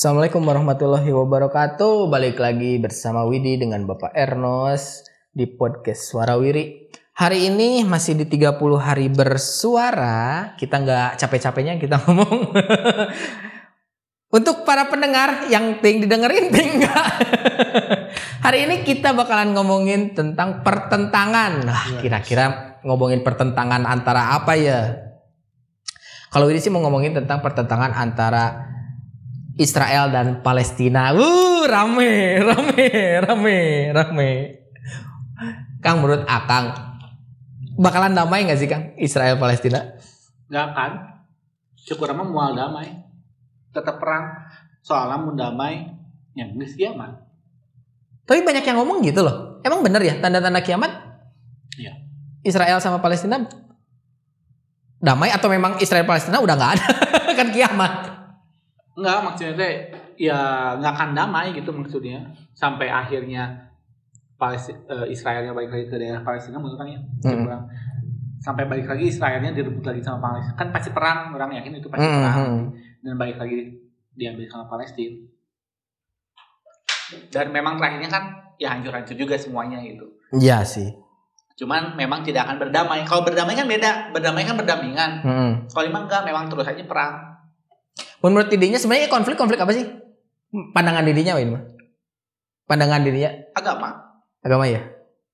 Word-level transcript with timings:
Assalamualaikum 0.00 0.40
warahmatullahi 0.48 1.12
wabarakatuh. 1.12 2.08
Balik 2.08 2.40
lagi 2.40 2.80
bersama 2.80 3.28
Widi 3.28 3.60
dengan 3.60 3.84
Bapak 3.84 4.16
Ernos 4.16 5.04
di 5.28 5.44
podcast 5.44 6.08
Suara 6.08 6.40
Wiri. 6.40 6.88
Hari 7.20 7.52
ini 7.52 7.84
masih 7.84 8.16
di 8.16 8.24
30 8.24 8.80
hari 8.80 9.12
bersuara. 9.12 10.56
Kita 10.56 10.80
nggak 10.80 11.20
capek-capeknya 11.20 11.76
kita 11.76 12.00
ngomong. 12.08 12.48
Untuk 14.32 14.64
para 14.64 14.88
pendengar 14.88 15.52
yang 15.52 15.84
ting 15.84 16.00
didengerin 16.00 16.48
ting 16.56 16.80
enggak. 16.80 17.06
Hari 18.40 18.72
ini 18.72 18.80
kita 18.88 19.12
bakalan 19.12 19.52
ngomongin 19.52 20.16
tentang 20.16 20.64
pertentangan. 20.64 21.60
Nah, 21.60 22.00
kira-kira 22.00 22.80
ngomongin 22.88 23.20
pertentangan 23.20 23.84
antara 23.84 24.32
apa 24.32 24.56
ya? 24.56 24.96
Kalau 26.32 26.48
ini 26.48 26.56
sih 26.56 26.72
mau 26.72 26.80
ngomongin 26.80 27.12
tentang 27.12 27.44
pertentangan 27.44 27.92
antara 27.92 28.70
Israel 29.60 30.08
dan 30.08 30.40
Palestina. 30.40 31.12
Uh, 31.12 31.68
rame, 31.68 32.40
rame, 32.48 32.88
rame, 33.20 33.58
rame. 33.92 34.30
Kang 35.84 36.00
menurut 36.00 36.24
Akang 36.24 36.90
bakalan 37.80 38.12
damai 38.12 38.44
nggak 38.44 38.60
sih 38.60 38.68
Kang 38.68 38.96
Israel 38.96 39.36
Palestina? 39.36 39.96
Nggak 40.48 40.64
akan. 40.72 40.90
Syukur 41.76 42.08
sama 42.08 42.24
mual 42.24 42.56
damai. 42.56 43.04
Tetap 43.72 43.96
perang. 43.96 44.48
Soalnya 44.80 45.16
mau 45.20 45.32
damai. 45.32 45.88
Yang 46.36 46.48
geus 46.56 46.72
kiamat. 46.76 47.20
Tapi 48.24 48.40
banyak 48.44 48.64
yang 48.64 48.76
ngomong 48.80 49.04
gitu 49.04 49.20
loh. 49.20 49.60
Emang 49.60 49.84
bener 49.84 50.00
ya 50.00 50.16
tanda-tanda 50.20 50.60
kiamat? 50.64 50.92
Iya. 51.76 52.00
Israel 52.40 52.80
sama 52.80 53.04
Palestina 53.04 53.44
damai 55.00 55.32
atau 55.32 55.48
memang 55.48 55.80
Israel 55.80 56.04
Palestina 56.04 56.40
udah 56.44 56.54
nggak 56.56 56.72
ada 56.76 56.86
kan 57.38 57.48
kiamat? 57.52 57.92
Enggak 59.00 59.18
maksudnya 59.24 59.54
teh 59.56 59.74
ya 60.20 60.38
nggak 60.76 60.92
akan 60.92 61.10
damai 61.16 61.56
gitu 61.56 61.72
maksudnya. 61.72 62.20
Sampai 62.52 62.92
akhirnya 62.92 63.72
Palestina, 64.36 65.08
Israelnya 65.08 65.56
balik 65.56 65.72
lagi 65.72 65.86
ke 65.88 65.96
daerah 65.96 66.20
Palestina 66.20 66.60
menurut 66.60 66.76
orang 66.76 66.90
ya. 66.92 67.00
Hmm. 67.24 67.48
Orang. 67.48 67.62
Sampai 68.40 68.64
balik 68.68 68.88
lagi 68.88 69.08
Israelnya 69.08 69.52
direbut 69.52 69.84
lagi 69.84 70.00
sama 70.00 70.20
Palestina. 70.20 70.56
Kan 70.56 70.68
pasti 70.72 70.92
perang. 70.92 71.32
Orang 71.32 71.52
yakin 71.56 71.76
itu 71.76 71.88
pasti 71.88 72.04
Hmm, 72.04 72.20
perang. 72.20 72.36
hmm. 72.36 72.64
Dan 73.00 73.14
balik 73.16 73.36
lagi 73.36 73.58
diambil 74.12 74.44
sama 74.48 74.64
Palestina. 74.68 75.16
Dan 77.32 77.50
memang 77.50 77.80
terakhirnya 77.80 78.10
kan 78.12 78.24
ya 78.60 78.70
hancur-hancur 78.76 79.16
juga 79.16 79.34
semuanya 79.40 79.80
gitu. 79.82 80.06
Iya 80.36 80.62
sih. 80.62 80.92
Cuman 81.58 81.96
memang 81.96 82.24
tidak 82.24 82.48
akan 82.48 82.56
berdamai. 82.56 83.04
Kalau 83.04 83.24
berdamai 83.26 83.52
kan 83.52 83.66
beda. 83.68 84.12
Berdamai 84.14 84.44
kan 84.46 84.56
berdampingan. 84.56 85.10
Hmm. 85.20 85.52
Kalau 85.68 85.84
memang 85.88 86.08
enggak, 86.08 86.22
memang 86.24 86.44
terus 86.48 86.64
aja 86.64 86.84
perang. 86.88 87.29
Menurut 88.20 88.48
didinya 88.52 88.76
sebenarnya 88.76 89.08
konflik-konflik 89.08 89.60
apa 89.60 89.72
sih? 89.72 89.84
Pandangan 90.74 91.04
didinya 91.06 91.38
Win 91.38 91.56
mah? 91.56 91.62
Pandangan 92.68 93.00
dirinya 93.02 93.30
Agama. 93.56 93.88
agama 94.40 94.64
ya? 94.68 94.80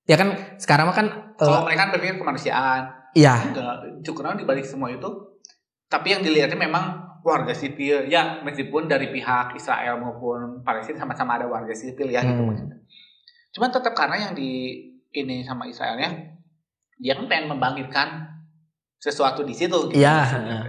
Ya 0.07 0.17
kan 0.19 0.35
sekarang 0.59 0.87
mah 0.87 0.97
kan 0.97 1.07
Kalau 1.37 1.67
mereka 1.67 1.87
kan 1.87 1.91
berpikir 1.93 2.17
kemanusiaan. 2.17 2.83
iya, 3.13 3.35
Enggak. 3.43 4.03
Cukup 4.07 4.39
dibalik 4.39 4.65
semua 4.65 4.89
itu. 4.91 5.09
Tapi 5.87 6.15
yang 6.15 6.23
dilihatnya 6.23 6.57
memang 6.57 7.07
warga 7.27 7.51
sipil. 7.53 8.07
Ya 8.07 8.41
meskipun 8.43 8.87
dari 8.87 9.11
pihak 9.11 9.59
Israel 9.59 9.99
maupun 9.99 10.63
Palestina 10.63 11.03
sama-sama 11.03 11.37
ada 11.37 11.47
warga 11.51 11.75
sipil 11.75 12.07
ya 12.09 12.23
gitu 12.23 12.39
Hmm. 12.39 12.49
maksudnya. 12.49 12.79
Cuman 13.53 13.69
tetap 13.73 13.93
karena 13.99 14.31
yang 14.31 14.33
di 14.37 14.79
ini 15.11 15.43
sama 15.43 15.67
Israelnya 15.67 16.39
dia 16.97 17.13
kan 17.13 17.27
pengen 17.29 17.51
membangkitkan 17.53 18.09
sesuatu 18.97 19.45
di 19.45 19.53
situ 19.53 19.77
gitu. 19.93 20.01
Iya, 20.01 20.25
maksudnya. 20.25 20.61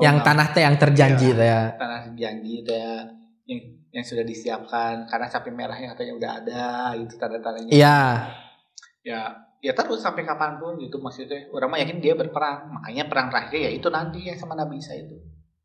Yang 0.00 0.16
tanah 0.22 0.46
teh 0.48 0.62
yang 0.62 0.76
terjanji 0.76 1.28
Iya. 1.28 1.34
teh 1.34 1.46
ya. 1.46 1.62
tanah 1.74 2.00
janji 2.12 2.54
ya 2.60 2.90
yang 3.44 3.60
yang 3.88 4.04
sudah 4.04 4.22
disiapkan 4.22 4.94
karena 5.04 5.26
sapi 5.26 5.48
merahnya 5.48 5.92
katanya 5.92 6.12
udah 6.14 6.30
ada 6.36 6.64
gitu 6.94 7.14
tanda-tandanya 7.16 7.70
Iya. 7.70 7.98
ya 9.02 9.20
ya 9.58 9.72
terus 9.72 9.98
sampai 9.98 10.22
kapan 10.22 10.54
pun 10.56 10.76
gitu 10.76 10.96
maksudnya 10.96 11.48
orang 11.50 11.68
mah 11.68 11.80
yakin 11.80 11.98
dia 11.98 12.14
berperang 12.14 12.70
makanya 12.70 13.06
perang 13.06 13.26
terakhir 13.26 13.58
ya 13.58 13.70
itu 13.70 13.88
nanti 13.88 14.22
ya 14.22 14.34
sama 14.34 14.54
Nabi 14.54 14.78
Isa 14.78 14.94
itu 14.94 15.18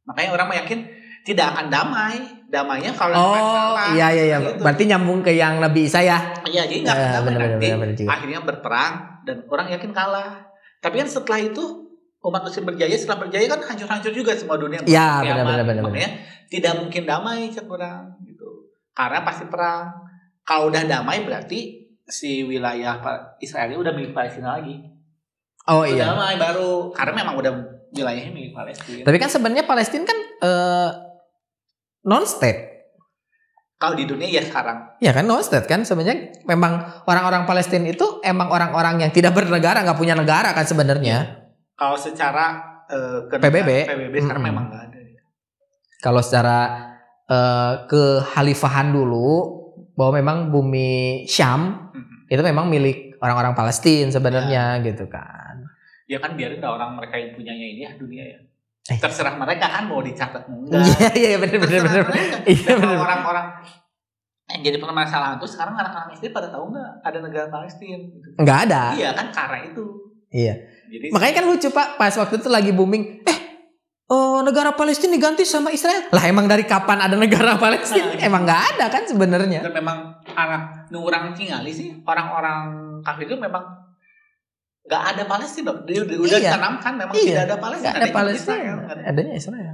makanya 0.03 0.33
orang 0.33 0.47
mah 0.47 0.57
yakin 0.59 0.79
tidak 1.21 1.53
akan 1.53 1.65
damai 1.67 2.17
damainya 2.47 2.91
kalau 2.91 3.15
Oh, 3.15 3.31
masalah. 3.31 3.93
iya 3.93 4.07
iya 4.11 4.23
iya. 4.25 4.37
Gitu. 4.39 4.59
Berarti 4.59 4.83
nyambung 4.85 5.19
ke 5.19 5.31
yang 5.31 5.57
Nabi 5.57 5.85
Isa 5.85 5.99
ya. 5.99 6.17
iya 6.43 6.63
jadi 6.63 6.81
nggak 6.81 6.95
akan 6.95 7.03
Eh, 7.03 7.13
damai 7.13 7.27
bener, 7.27 7.41
nanti 7.51 7.67
bener, 7.69 7.79
bener 7.93 8.09
akhirnya 8.09 8.39
berperang 8.41 8.93
dan 9.23 9.37
orang 9.45 9.67
yakin 9.69 9.91
kalah 9.91 10.31
tapi 10.79 10.95
kan 10.97 11.07
setelah 11.07 11.39
itu 11.39 11.82
umat 12.23 12.41
muslim 12.41 12.63
berjaya 12.65 12.95
setelah 12.95 13.19
berjaya 13.19 13.45
kan 13.45 13.59
hancur-hancur 13.61 14.11
juga 14.11 14.31
semua 14.31 14.55
dunia 14.55 14.79
Iya, 14.83 15.21
benar 15.21 15.43
Kiamat. 15.43 15.63
benar 15.67 15.83
benar. 15.83 16.09
tidak 16.47 16.73
mungkin 16.79 17.03
damai 17.03 17.51
cek 17.51 17.67
orang 17.67 18.15
gitu. 18.23 18.71
Karena 18.93 19.19
pasti 19.21 19.43
perang. 19.45 19.91
Kalau 20.43 20.71
udah 20.71 20.83
damai 20.83 21.23
berarti 21.23 21.83
si 22.03 22.43
wilayah 22.43 22.99
Israel 23.39 23.75
udah 23.75 23.91
milik 23.91 24.11
Palestina 24.11 24.55
lagi. 24.55 24.79
Oh 25.65 25.83
Udah 25.83 25.91
iya. 25.91 26.03
damai 26.11 26.35
baru 26.35 26.91
karena 26.91 27.23
memang 27.23 27.35
udah 27.39 27.51
wilayahnya 27.91 28.31
milik 28.31 28.51
Palestina. 28.51 29.03
Tapi 29.03 29.17
kan 29.17 29.27
sebenarnya 29.27 29.63
Palestina 29.63 30.03
kan 30.03 30.17
eh, 30.39 30.89
non 32.03 32.23
state. 32.23 32.71
Kalau 33.75 33.99
di 33.99 34.07
dunia 34.07 34.31
ya 34.31 34.39
sekarang. 34.39 34.95
Ya 35.03 35.11
kan 35.11 35.27
non 35.27 35.43
state 35.43 35.67
kan 35.67 35.83
sebenarnya 35.83 36.39
memang 36.47 37.03
orang-orang 37.03 37.43
Palestina 37.43 37.83
itu 37.83 38.23
emang 38.23 38.47
orang-orang 38.47 39.03
yang 39.03 39.11
tidak 39.11 39.35
bernegara, 39.35 39.83
nggak 39.83 39.99
punya 39.99 40.15
negara 40.15 40.55
kan 40.55 40.63
sebenarnya. 40.63 41.42
Kalau 41.73 41.97
secara 41.97 42.73
ke 43.29 43.35
PBB. 43.41 43.69
PBB 43.89 44.15
sekarang 44.21 44.43
Mm-mm. 44.43 44.51
memang 44.53 44.65
nggak 44.69 44.83
ada. 44.91 44.99
Kalau 46.03 46.19
secara 46.19 46.59
eh, 47.31 47.73
kehalifahan 47.87 48.91
dulu 48.91 49.61
bahwa 49.95 50.19
memang 50.19 50.37
bumi 50.51 51.23
Syam 51.29 51.89
Mm-mm. 51.93 52.27
itu 52.29 52.41
memang 52.43 52.67
milik 52.67 53.15
orang-orang 53.23 53.55
Palestina 53.55 54.11
sebenarnya 54.11 54.83
gitu 54.83 55.07
kan. 55.07 55.63
Ya 56.11 56.19
kan 56.19 56.35
biarin 56.35 56.59
dah 56.59 56.75
orang 56.75 56.99
mereka 56.99 57.15
yang 57.15 57.31
punyanya 57.39 57.65
ini 57.65 57.81
ya 57.87 57.91
dunia 57.95 58.23
ya. 58.27 58.39
Eh. 58.91 58.99
Terserah 58.99 59.39
mereka 59.39 59.71
kan 59.71 59.87
mau 59.87 60.03
dicatat 60.03 60.43
mau 60.51 60.59
enggak. 60.67 60.83
Iya 61.15 61.27
iya 61.31 61.37
benar 61.39 61.57
benar 61.63 61.79
benar. 61.87 62.03
Iya 62.43 62.71
benar. 62.75 62.97
orang-orang 62.99 63.47
yang 64.51 64.61
jadi 64.61 64.77
permasalahan 64.83 65.39
tuh 65.39 65.47
sekarang 65.47 65.79
anak-anak 65.79 66.19
SD 66.19 66.35
pada 66.35 66.51
tahu 66.51 66.75
nggak 66.75 66.91
ada 66.99 67.17
negara 67.23 67.47
Palestina 67.47 67.95
gitu. 67.95 68.27
Nggak 68.35 68.59
ada. 68.67 68.83
Iya 68.99 69.09
kan 69.15 69.31
karena 69.31 69.71
itu. 69.71 69.85
Iya. 70.35 70.55
Jadi 70.93 71.09
Makanya 71.09 71.33
kan 71.33 71.45
lucu 71.47 71.67
Pak, 71.67 71.97
pas 71.97 72.13
waktu 72.13 72.37
itu 72.37 72.47
lagi 72.47 72.69
booming, 72.69 73.25
eh 73.25 73.37
oh, 74.05 74.45
negara 74.45 74.71
Palestina 74.71 75.09
diganti 75.11 75.41
sama 75.41 75.73
Israel. 75.73 76.05
Lah 76.07 76.21
emang 76.23 76.45
dari 76.45 76.63
kapan 76.63 77.01
ada 77.01 77.17
negara 77.17 77.57
Palestina? 77.63 78.13
Nah, 78.13 78.21
emang 78.21 78.45
nggak 78.45 78.61
ada 78.71 78.85
kan 78.87 79.03
sebenarnya. 79.03 79.59
dan 79.59 79.73
memang 79.73 79.97
anak 80.29 80.61
nu 80.87 81.01
orang 81.01 81.33
tinggali 81.33 81.73
sih 81.73 81.89
orang-orang 82.03 82.59
kafir 83.01 83.25
itu 83.25 83.35
memang 83.35 83.65
nggak 84.83 85.03
ada 85.09 85.23
Palestina. 85.25 85.73
Dia 85.81 86.03
udah, 86.03 86.15
udah 86.19 86.29
Iya. 86.29 86.51
ditanamkan 86.53 86.93
memang 86.93 87.13
Iya. 87.15 87.25
tidak 87.25 87.43
ada 87.43 87.57
Palestina. 87.57 87.89
Nggak 87.89 87.97
ada 87.97 88.13
Palestina, 88.13 88.53
Israel, 88.53 88.77
ada. 88.85 89.01
adanya 89.03 89.33
Israel. 89.33 89.73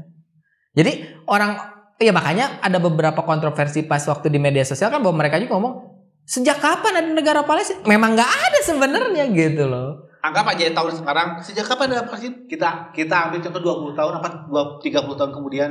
Jadi 0.69 0.91
orang, 1.25 1.51
ya 1.97 2.11
makanya 2.13 2.45
ada 2.61 2.77
beberapa 2.77 3.21
kontroversi 3.21 3.83
pas 3.83 3.99
waktu 4.01 4.29
di 4.29 4.39
media 4.39 4.63
sosial 4.63 4.87
kan 4.87 5.01
bahwa 5.01 5.19
mereka 5.19 5.35
juga 5.35 5.57
ngomong 5.57 5.75
sejak 6.23 6.57
kapan 6.57 6.93
ada 6.95 7.09
negara 7.09 7.41
Palestina? 7.43 7.83
Memang 7.83 8.15
nggak 8.15 8.31
ada 8.31 8.59
sebenarnya 8.63 9.27
gitu 9.27 9.67
loh. 9.67 10.07
Anggap 10.19 10.51
aja 10.51 10.75
tahun 10.75 10.93
sekarang 10.99 11.27
sejak 11.39 11.63
kapan 11.63 11.95
ada 11.95 12.03
Palestina? 12.03 12.35
Kita 12.43 12.91
kita 12.91 13.15
ambil 13.31 13.39
contoh 13.39 13.61
20 13.93 13.99
tahun 13.99 14.13
apa 14.19 14.27
20, 14.51 14.83
30 14.83 15.19
tahun 15.19 15.31
kemudian 15.31 15.69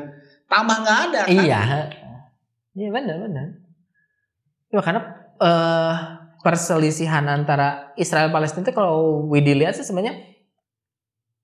tambah 0.48 0.76
nggak 0.81 0.98
ada 1.12 1.20
kan? 1.28 1.36
Iya, 1.36 1.60
iya 2.72 2.88
benar 2.88 3.16
benar. 3.20 3.47
Ya 4.72 4.81
karena 4.81 5.00
eh 5.38 5.94
perselisihan 6.41 7.28
antara 7.28 7.92
Israel 8.00 8.32
Palestina 8.32 8.64
itu 8.64 8.72
kalau 8.72 9.28
Widi 9.28 9.53
lihat 9.53 9.76
sih 9.76 9.84
sebenarnya 9.84 10.16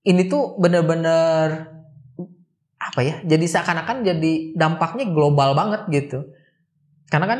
ini 0.05 0.25
tuh 0.25 0.57
benar-benar 0.57 1.77
apa 2.81 2.99
ya? 3.05 3.21
Jadi 3.21 3.45
seakan-akan 3.45 4.01
jadi 4.01 4.57
dampaknya 4.57 5.09
global 5.13 5.53
banget 5.53 5.81
gitu. 5.93 6.25
Karena 7.09 7.27
kan 7.29 7.39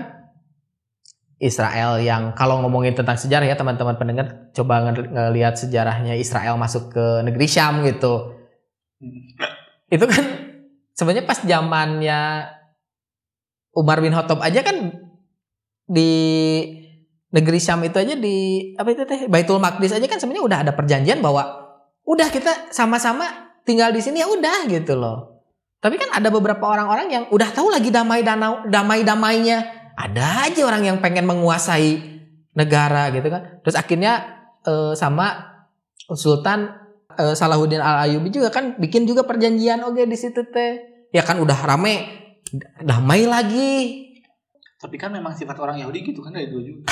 Israel 1.35 1.99
yang 1.99 2.31
kalau 2.31 2.63
ngomongin 2.63 2.95
tentang 2.95 3.19
sejarah 3.19 3.43
ya 3.43 3.59
teman-teman 3.59 3.99
pendengar 3.99 4.47
coba 4.55 4.87
nge- 4.87 5.11
ngelihat 5.11 5.59
sejarahnya 5.59 6.15
Israel 6.15 6.55
masuk 6.55 6.95
ke 6.95 7.05
negeri 7.27 7.47
Syam 7.51 7.83
gitu. 7.83 8.39
Itu 9.91 10.05
kan 10.07 10.23
sebenarnya 10.95 11.27
pas 11.27 11.43
zamannya 11.43 12.19
Umar 13.75 13.99
bin 13.99 14.15
Khattab 14.15 14.39
aja 14.39 14.63
kan 14.63 14.95
di 15.85 16.11
negeri 17.35 17.59
Syam 17.59 17.83
itu 17.83 17.99
aja 17.99 18.15
di 18.15 18.71
apa 18.79 18.95
itu 18.95 19.03
teh 19.03 19.27
Baitul 19.27 19.59
Maqdis 19.59 19.91
aja 19.91 20.07
kan 20.07 20.23
sebenarnya 20.23 20.45
udah 20.47 20.59
ada 20.63 20.71
perjanjian 20.71 21.19
bahwa 21.19 21.43
udah 22.07 22.31
kita 22.31 22.71
sama-sama 22.71 23.51
tinggal 23.67 23.91
di 23.91 23.99
sini 23.99 24.23
ya 24.23 24.31
udah 24.31 24.71
gitu 24.71 24.95
loh. 24.95 25.43
Tapi 25.83 25.99
kan 25.99 26.15
ada 26.15 26.31
beberapa 26.31 26.63
orang-orang 26.63 27.11
yang 27.11 27.23
udah 27.27 27.51
tahu 27.51 27.67
lagi 27.67 27.91
damai 27.91 28.23
danau 28.23 28.63
damai 28.71 29.03
damainya 29.03 29.84
ada 29.95 30.45
aja 30.45 30.61
orang 30.63 30.83
yang 30.83 30.97
pengen 30.99 31.23
menguasai 31.23 32.19
negara 32.51 33.09
gitu 33.09 33.27
kan. 33.27 33.59
Terus 33.63 33.75
akhirnya 33.75 34.13
eh, 34.61 34.93
sama 34.93 35.55
Sultan 36.11 36.67
eh, 37.11 37.33
Salahuddin 37.33 37.79
Al 37.79 38.07
Ayyubi 38.07 38.29
juga 38.29 38.51
kan 38.51 38.75
bikin 38.75 39.03
juga 39.03 39.23
perjanjian 39.23 39.81
oke 39.81 40.03
di 40.03 40.17
situ 40.19 40.43
teh. 40.47 41.07
Ya 41.11 41.23
kan 41.23 41.39
udah 41.39 41.55
rame 41.63 41.95
damai 42.79 43.23
lagi. 43.23 44.03
Tapi 44.75 44.95
kan 44.99 45.09
memang 45.09 45.33
sifat 45.33 45.55
orang 45.57 45.79
Yahudi 45.79 46.03
gitu 46.03 46.19
kan 46.19 46.35
dari 46.35 46.51
dulu 46.51 46.61
juga. 46.61 46.83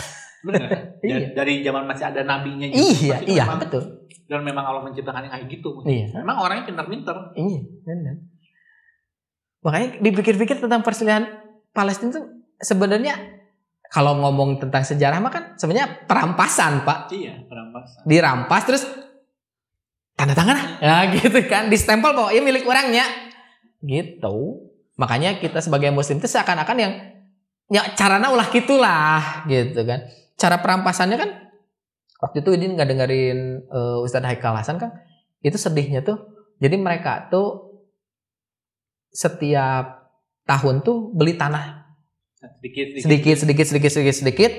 Benar. 0.44 0.70
Iya. 1.04 1.36
Dari- 1.36 1.60
zaman 1.60 1.84
masih 1.84 2.08
ada 2.08 2.24
nabinya 2.24 2.64
gitu. 2.64 2.80
Iya, 2.80 3.20
Pasti 3.20 3.32
iya, 3.36 3.44
memang- 3.44 3.60
betul. 3.68 3.84
Dan 4.24 4.40
memang 4.48 4.64
Allah 4.64 4.88
menciptakannya 4.88 5.28
kayak 5.28 5.46
gitu. 5.52 5.84
Iya. 5.84 6.16
Memang 6.16 6.40
orangnya 6.40 6.64
pintar-pintar. 6.64 7.36
Iya, 7.36 7.60
benar. 7.84 8.16
Makanya 9.64 10.00
dipikir-pikir 10.00 10.64
tentang 10.64 10.80
perselisihan 10.80 11.28
Palestina 11.72 12.16
itu 12.16 12.22
sebenarnya 12.60 13.44
kalau 13.94 14.18
ngomong 14.18 14.58
tentang 14.58 14.82
sejarah 14.82 15.22
mah 15.22 15.30
kan 15.30 15.44
sebenarnya 15.54 16.10
perampasan, 16.10 16.82
Pak. 16.82 17.14
Iya, 17.14 17.46
perampasan. 17.46 18.02
Dirampas 18.10 18.64
terus 18.66 18.84
tanda 20.18 20.34
tangan 20.34 20.58
ah. 20.58 20.66
ya 20.82 20.96
gitu 21.22 21.46
kan, 21.46 21.70
distempel 21.70 22.18
bahwa 22.18 22.34
ini 22.34 22.42
milik 22.42 22.66
orangnya. 22.66 23.06
Gitu. 23.86 24.66
Makanya 24.98 25.38
kita 25.38 25.62
sebagai 25.62 25.94
muslim 25.94 26.18
itu 26.18 26.26
seakan-akan 26.26 26.78
yang 26.82 26.94
ya 27.70 27.94
caranya 27.94 28.34
ulah 28.34 28.50
gitulah 28.50 29.46
gitu 29.46 29.86
kan. 29.86 30.10
Cara 30.42 30.58
perampasannya 30.58 31.18
kan 31.22 31.30
waktu 32.18 32.42
itu 32.42 32.50
Idin 32.58 32.74
nggak 32.74 32.90
dengerin 32.90 33.40
eh, 33.62 33.98
Ustadz 34.02 34.26
Haikal 34.26 34.58
Hasan 34.58 34.82
kan 34.82 34.90
itu 35.46 35.62
sedihnya 35.62 36.02
tuh. 36.02 36.18
Jadi 36.58 36.82
mereka 36.82 37.30
tuh 37.30 37.78
setiap 39.14 40.10
tahun 40.50 40.82
tuh 40.82 41.14
beli 41.14 41.38
tanah 41.38 41.83
Sedikit, 42.60 42.86
sedikit. 43.00 43.36
Sedikit 43.40 43.68
sedikit 43.68 43.92
sedikit 43.92 44.16
sedikit 44.16 44.52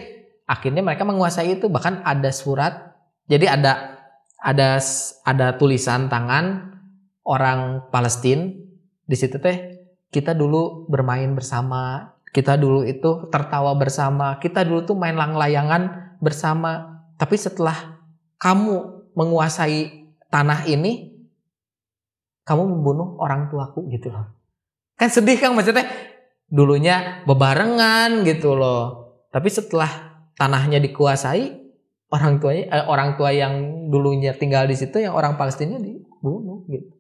akhirnya 0.49 0.81
mereka 0.81 1.05
menguasai 1.05 1.61
itu. 1.61 1.69
Bahkan 1.69 2.05
ada 2.05 2.31
surat. 2.33 2.97
Jadi 3.29 3.49
ada 3.49 4.01
ada 4.41 4.81
ada 5.25 5.47
tulisan 5.57 6.09
tangan 6.09 6.77
orang 7.25 7.89
Palestina 7.89 8.53
di 9.05 9.17
situ 9.17 9.41
teh 9.41 9.81
kita 10.09 10.33
dulu 10.33 10.89
bermain 10.89 11.29
bersama. 11.37 12.13
Kita 12.35 12.59
dulu 12.59 12.83
itu 12.83 13.31
tertawa 13.31 13.77
bersama. 13.79 14.43
Kita 14.43 14.67
dulu 14.67 14.83
tuh 14.83 14.97
main 14.99 15.15
lang-layangan 15.15 16.17
bersama. 16.19 17.05
Tapi 17.15 17.37
setelah 17.39 18.01
kamu 18.43 19.07
menguasai 19.15 20.11
tanah 20.33 20.67
ini 20.67 21.15
kamu 22.45 22.63
membunuh 22.65 23.17
orang 23.23 23.49
tuaku 23.49 23.87
gitu 23.95 24.11
loh. 24.11 24.35
Kan 24.99 25.09
sedih 25.11 25.39
kan 25.39 25.55
maksudnya 25.55 25.87
dulunya 26.49 27.25
bebarengan 27.25 28.23
gitu 28.27 28.57
loh. 28.57 29.15
Tapi 29.33 29.49
setelah 29.51 29.91
tanahnya 30.39 30.79
dikuasai 30.83 31.65
orang 32.15 32.39
tuanya 32.39 32.65
eh, 32.71 32.85
orang 32.87 33.19
tua 33.19 33.35
yang 33.35 33.55
dulunya 33.91 34.35
tinggal 34.35 34.67
di 34.71 34.79
situ 34.79 35.03
yang 35.03 35.15
orang 35.15 35.35
Palestina 35.35 35.79
dibunuh 35.79 36.67
gitu. 36.71 36.95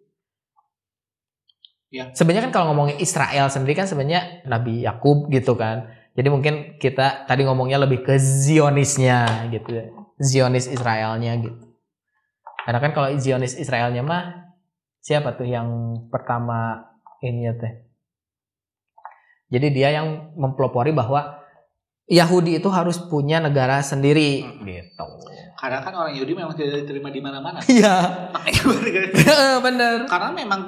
Ya. 1.94 2.10
Sebenarnya 2.10 2.50
kan 2.50 2.52
kalau 2.58 2.66
ngomongin 2.74 2.98
Israel 2.98 3.46
sendiri 3.46 3.78
kan 3.78 3.86
sebenarnya 3.86 4.42
Nabi 4.50 4.82
Yakub 4.82 5.30
gitu 5.30 5.54
kan. 5.54 5.94
Jadi 6.18 6.26
mungkin 6.26 6.54
kita 6.82 7.26
tadi 7.30 7.46
ngomongnya 7.46 7.78
lebih 7.78 8.02
ke 8.02 8.18
Zionisnya 8.18 9.46
gitu. 9.54 9.94
Zionis 10.18 10.66
Israelnya 10.66 11.38
gitu. 11.38 11.74
Karena 12.66 12.82
kan 12.82 12.90
kalau 12.90 13.14
Zionis 13.14 13.54
Israelnya 13.54 14.02
mah 14.02 14.50
siapa 14.98 15.38
tuh 15.38 15.46
yang 15.46 15.70
pertama 16.10 16.82
ini 17.22 17.46
ya 17.46 17.54
teh? 17.54 17.93
Jadi 19.54 19.66
dia 19.70 19.88
yang 19.92 20.06
mempelopori 20.34 20.90
bahwa 20.90 21.38
Yahudi 22.04 22.58
itu 22.58 22.68
harus 22.68 22.98
punya 23.00 23.38
negara 23.38 23.78
sendiri 23.80 24.42
Hmm. 24.42 24.60
gitu. 24.62 25.06
Karena 25.54 25.80
kan 25.80 25.94
orang 25.94 26.12
Yahudi 26.12 26.34
memang 26.34 26.52
tidak 26.52 26.82
diterima 26.82 27.08
di 27.08 27.18
mana-mana. 27.18 27.62
Iya, 27.70 27.96
bener. 29.64 30.04
Karena 30.04 30.30
memang 30.30 30.60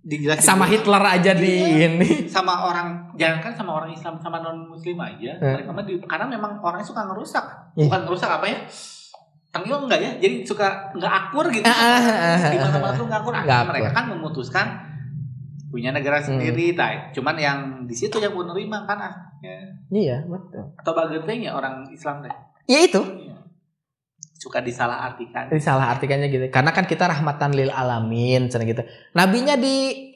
dijelasin 0.00 0.44
Sama 0.44 0.64
dulu. 0.64 0.72
Hitler 0.72 1.02
aja 1.02 1.32
di 1.34 1.50
Iya. 1.50 1.86
ini. 1.90 2.10
sama 2.28 2.62
orang 2.62 3.10
jangan 3.14 3.40
kan 3.40 3.52
sama 3.52 3.74
orang 3.74 3.90
Islam 3.90 4.14
sama 4.16 4.38
non 4.38 4.68
Muslim 4.68 4.94
aja 4.96 5.34
Hmm. 5.34 5.58
mereka 5.58 5.70
mah 5.72 5.82
di- 5.82 5.98
karena 6.00 6.26
memang 6.28 6.52
orangnya 6.60 6.84
suka 6.84 7.02
ngerusak 7.04 7.42
Iya. 7.74 7.90
bukan 7.90 8.00
ngerusak 8.04 8.30
apa 8.30 8.46
ya 8.46 8.58
Tengil 9.48 9.76
enggak 9.80 9.98
ya 9.98 10.10
jadi 10.16 10.44
suka 10.44 10.68
nggak 10.92 11.12
akur 11.16 11.48
gitu 11.48 11.64
di 11.64 11.74
mana 12.54 12.70
ah, 12.70 12.78
mana 12.78 12.92
tuh 12.92 13.04
nggak 13.04 13.18
akur 13.18 13.32
Nggak 13.32 13.40
Akhirnya 13.40 13.56
akur. 13.58 13.70
mereka 13.72 13.90
kan 13.90 14.04
memutuskan 14.06 14.66
punya 15.76 15.92
negara 15.92 16.24
Hmm. 16.24 16.40
sendiri 16.40 16.72
tay 16.72 17.12
cuman 17.12 17.36
yang 17.36 17.58
di 17.84 17.92
situ 17.92 18.16
yang 18.16 18.32
mau 18.32 18.48
nerima 18.48 18.88
kan 18.88 18.96
akhirnya 18.96 19.76
Iya, 19.92 20.24
betul. 20.24 20.72
atau 20.72 20.92
bagaimana 20.96 21.52
orang 21.52 21.74
Islam 21.92 22.24
deh 22.24 22.32
Ya 22.66 22.82
itu, 22.82 22.98
suka 24.36 24.58
disalahartikan 24.58 25.46
salah 25.62 25.94
artikannya 25.94 26.26
gitu. 26.28 26.50
Karena 26.50 26.74
kan 26.74 26.82
kita 26.82 27.06
rahmatan 27.06 27.54
lil 27.54 27.70
alamin, 27.70 28.50
cina 28.50 28.66
gitu. 28.66 28.82
Nabinya 29.14 29.54
di 29.54 30.06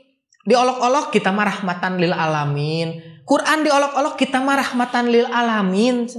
diolok-olok 0.43 1.15
kita 1.15 1.31
mah 1.31 1.47
rahmatan 1.47 2.03
lil 2.03 2.11
alamin. 2.11 3.23
Quran 3.23 3.63
diolok-olok 3.63 4.19
kita 4.19 4.43
mah 4.43 4.59
rahmatan 4.59 5.15
lil 5.15 5.31
alamin. 5.31 6.11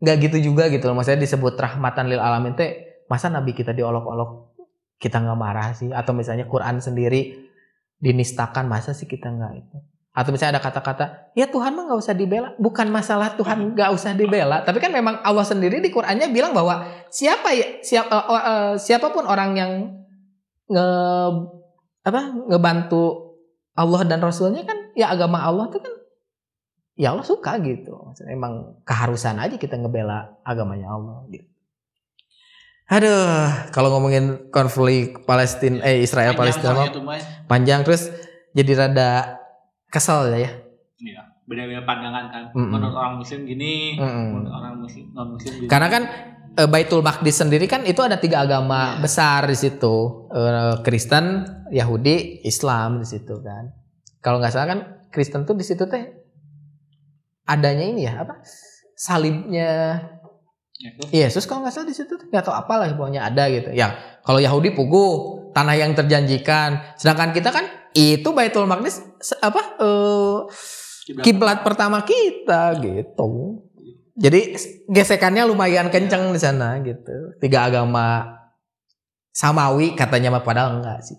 Gak 0.00 0.16
gitu 0.16 0.40
juga 0.40 0.72
gitu 0.72 0.88
loh. 0.88 0.96
Maksudnya 0.96 1.20
disebut 1.20 1.60
rahmatan 1.60 2.08
lil 2.08 2.24
alamin 2.24 2.56
teh 2.56 3.04
masa 3.04 3.28
nabi 3.28 3.52
kita 3.52 3.76
diolok-olok 3.76 4.54
kita 5.00 5.16
nggak 5.18 5.38
marah 5.40 5.72
sih 5.72 5.90
atau 5.90 6.12
misalnya 6.12 6.44
Quran 6.46 6.78
sendiri 6.78 7.49
dinistakan 8.00 8.66
masa 8.66 8.96
sih 8.96 9.06
kita 9.06 9.28
nggak 9.28 9.52
itu? 9.60 9.76
Atau 10.10 10.34
misalnya 10.34 10.58
ada 10.58 10.64
kata-kata 10.64 11.32
ya 11.38 11.46
Tuhan 11.46 11.76
mah 11.76 11.86
nggak 11.86 12.00
usah 12.00 12.16
dibela. 12.16 12.50
Bukan 12.58 12.90
masalah 12.90 13.38
Tuhan 13.38 13.76
nggak 13.76 13.90
usah 13.94 14.16
dibela 14.16 14.66
tapi 14.66 14.82
kan 14.82 14.90
memang 14.90 15.22
Allah 15.22 15.46
sendiri 15.46 15.78
di 15.78 15.92
Qurannya 15.92 16.32
bilang 16.34 16.50
bahwa 16.50 16.82
siapa 17.12 17.54
ya 17.54 17.78
siapa 17.84 18.16
eh, 18.16 18.42
eh, 18.42 18.72
siapa 18.80 19.12
pun 19.14 19.28
orang 19.28 19.50
yang 19.54 19.72
nge 20.66 20.88
apa 22.00 22.20
ngebantu 22.48 23.36
Allah 23.76 24.02
dan 24.08 24.18
Rasulnya 24.24 24.66
kan 24.66 24.90
ya 24.98 25.12
agama 25.12 25.44
Allah 25.44 25.70
tuh 25.70 25.78
kan 25.78 25.94
ya 26.98 27.14
Allah 27.14 27.22
suka 27.22 27.60
gitu. 27.62 27.94
Maksudnya 27.94 28.34
emang 28.34 28.82
keharusan 28.82 29.38
aja 29.38 29.54
kita 29.54 29.78
ngebela 29.78 30.40
agamanya 30.42 30.90
Allah 30.90 31.22
gitu 31.30 31.49
aduh 32.90 33.70
kalau 33.70 33.94
ngomongin 33.94 34.50
konflik 34.50 35.22
Palestina 35.22 35.78
eh 35.86 36.02
Israel 36.02 36.34
Palestina 36.34 36.74
mah 36.74 36.86
itu 36.90 37.00
mas 37.00 37.22
panjang 37.46 37.86
terus 37.86 38.10
jadi 38.50 38.72
rada 38.76 39.38
kesel 39.88 40.34
ya 40.34 40.50
Iya, 41.00 41.24
beda-beda 41.48 41.80
pandangan 41.88 42.24
kan. 42.28 42.42
Mm-mm. 42.52 42.76
Menurut 42.76 42.92
orang 42.92 43.16
muslim 43.16 43.48
gini, 43.48 43.96
Mm-mm. 43.96 44.36
menurut 44.36 44.52
orang 44.52 44.74
muslim 44.84 45.08
non 45.16 45.32
muslim 45.32 45.52
gini. 45.56 45.64
Karena 45.64 45.88
kan 45.88 46.02
eh, 46.60 46.68
Baitul 46.68 47.00
Maqdis 47.00 47.40
sendiri 47.40 47.64
kan 47.64 47.88
itu 47.88 48.04
ada 48.04 48.20
tiga 48.20 48.44
agama 48.44 49.00
Iya. 49.00 49.00
besar 49.00 49.48
di 49.48 49.56
situ. 49.56 50.28
Eh, 50.28 50.76
Kristen, 50.84 51.48
Yahudi, 51.72 52.44
Islam 52.44 53.00
di 53.00 53.08
situ 53.08 53.32
kan. 53.40 53.72
Kalau 54.20 54.44
nggak 54.44 54.52
salah 54.52 54.68
kan 54.68 54.80
Kristen 55.08 55.48
tuh 55.48 55.56
di 55.56 55.64
situ 55.64 55.88
teh 55.88 56.04
adanya 57.48 57.84
ini 57.88 58.04
ya 58.04 58.28
apa? 58.28 58.44
Salibnya 58.92 59.48
Ya. 59.56 60.29
Yesus 61.12 61.44
kalau 61.44 61.60
nggak 61.60 61.74
salah 61.76 61.88
di 61.92 61.96
situ 61.96 62.16
nggak 62.16 62.40
tahu 62.40 62.56
apalah 62.56 62.88
pokoknya 62.96 63.28
ada 63.28 63.52
gitu. 63.52 63.68
Ya 63.76 64.00
kalau 64.24 64.40
Yahudi 64.40 64.72
pugu 64.72 65.06
tanah 65.52 65.76
yang 65.76 65.92
terjanjikan. 65.92 66.96
Sedangkan 66.96 67.36
kita 67.36 67.52
kan 67.52 67.68
itu 67.92 68.24
Baitul 68.32 68.64
Maqdis 68.64 69.04
apa 69.44 69.76
eh, 69.76 70.38
Kiblat. 71.20 71.60
pertama 71.60 72.00
kita 72.00 72.80
gitu. 72.80 73.60
Jadi 74.16 74.56
gesekannya 74.88 75.44
lumayan 75.44 75.92
kenceng 75.92 76.32
di 76.32 76.40
sana 76.40 76.80
gitu. 76.80 77.36
Tiga 77.40 77.68
agama 77.68 78.36
samawi 79.32 79.92
katanya 79.92 80.32
mah 80.32 80.44
padahal 80.44 80.80
enggak 80.80 81.00
sih. 81.04 81.18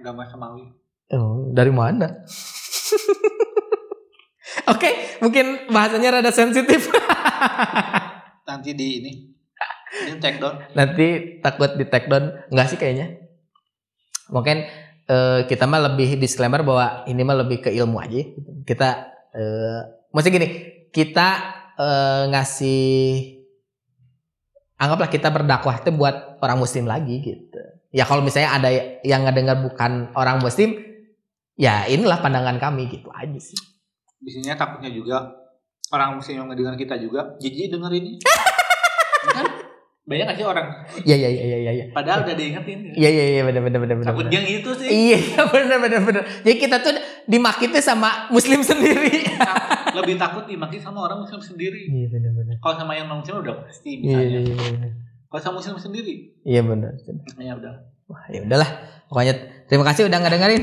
Agama 0.00 0.24
samawi. 0.24 0.72
Oh, 1.12 1.52
dari 1.52 1.72
mana? 1.72 2.08
Oke, 4.70 5.18
mungkin 5.18 5.66
bahasanya 5.70 6.20
rada 6.20 6.30
sensitif. 6.30 6.86
Nanti 8.48 8.70
di 8.78 8.86
ini, 9.02 9.12
ini 10.06 10.18
take 10.22 10.38
down. 10.38 10.62
Nanti 10.78 11.38
takut 11.42 11.74
di 11.74 11.84
take 11.86 12.06
down. 12.06 12.30
Enggak 12.52 12.66
sih 12.70 12.78
kayaknya. 12.78 13.18
Mungkin 14.30 14.66
eh, 15.10 15.40
kita 15.50 15.66
mah 15.66 15.92
lebih 15.92 16.14
disclaimer 16.20 16.62
bahwa 16.62 17.02
ini 17.10 17.22
mah 17.26 17.36
lebih 17.42 17.66
ke 17.66 17.70
ilmu 17.74 17.98
aja. 17.98 18.22
Kita 18.62 18.88
eh 19.32 19.80
maksudnya 20.14 20.36
gini, 20.38 20.48
kita 20.94 21.28
eh, 21.74 22.24
ngasih 22.30 22.82
anggaplah 24.78 25.10
kita 25.10 25.30
berdakwah 25.30 25.78
itu 25.78 25.90
buat 25.94 26.38
orang 26.42 26.58
muslim 26.58 26.86
lagi 26.86 27.18
gitu. 27.22 27.62
Ya 27.94 28.06
kalau 28.08 28.24
misalnya 28.24 28.56
ada 28.56 28.70
yang 29.06 29.26
ngedengar 29.26 29.62
bukan 29.62 30.10
orang 30.16 30.38
muslim, 30.40 30.80
ya 31.54 31.86
inilah 31.86 32.18
pandangan 32.18 32.58
kami 32.58 32.88
gitu 32.90 33.10
aja 33.14 33.38
sih. 33.38 33.71
Biasanya 34.22 34.54
takutnya 34.54 34.88
juga 34.88 35.16
orang 35.90 36.16
muslim 36.16 36.38
yang 36.38 36.48
ngedengar 36.48 36.74
kita 36.74 36.94
juga, 36.96 37.34
jijik 37.36 37.68
denger 37.68 37.92
ini. 37.92 38.10
kan? 39.36 39.46
Banyak 40.02 40.34
sih 40.34 40.42
orang, 40.42 40.66
Iya 41.06 41.14
iya 41.14 41.28
iya 41.30 41.56
iya 41.62 41.70
iya. 41.72 41.84
padahal 41.94 42.26
udah 42.26 42.34
diingetin. 42.34 42.90
Iya 42.90 43.06
iya 43.06 43.24
iya 43.38 43.42
benar 43.46 43.62
benar 43.62 43.78
benar 43.78 43.96
benar. 44.02 44.10
Takut 44.10 44.26
dia 44.26 44.42
gitu 44.42 44.74
sih. 44.74 44.90
Iya 44.90 45.18
iya, 45.22 45.42
benar 45.54 45.78
benar 45.78 46.00
benar. 46.02 46.22
Jadi 46.42 46.56
kita 46.58 46.82
tuh 46.82 46.90
dimakitnya 47.30 47.78
sama 47.78 48.26
muslim 48.34 48.66
sendiri. 48.66 49.22
Lebih 49.94 50.18
takut 50.18 50.50
dimaki 50.50 50.82
sama 50.82 51.06
orang 51.06 51.22
muslim 51.22 51.38
sendiri. 51.38 51.86
Iya 51.86 52.10
benar 52.10 52.34
benar. 52.34 52.54
Kalau 52.58 52.74
sama 52.74 52.98
yang 52.98 53.06
non 53.06 53.22
muslim 53.22 53.46
udah 53.46 53.62
pasti 53.62 54.02
Iya 54.02 54.26
misalnya. 54.26 54.38
iya 54.42 54.54
iya. 54.74 54.88
Kalau 55.30 55.40
sama 55.40 55.54
muslim 55.62 55.78
sendiri, 55.78 56.14
Iya 56.42 56.60
benar. 56.66 56.92
ya 57.38 57.52
udah. 57.54 57.74
Wah, 58.10 58.22
ya 58.26 58.40
udahlah. 58.42 58.70
Pokoknya 59.06 59.34
terima 59.70 59.86
kasih 59.86 60.10
udah 60.10 60.18
ngedengerin. 60.18 60.62